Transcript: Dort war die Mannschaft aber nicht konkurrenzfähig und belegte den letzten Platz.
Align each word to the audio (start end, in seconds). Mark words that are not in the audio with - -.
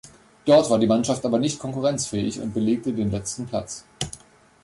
Dort 0.45 0.67
war 0.71 0.79
die 0.79 0.87
Mannschaft 0.87 1.23
aber 1.27 1.37
nicht 1.37 1.59
konkurrenzfähig 1.59 2.39
und 2.39 2.55
belegte 2.55 2.91
den 2.91 3.11
letzten 3.11 3.45
Platz. 3.45 3.85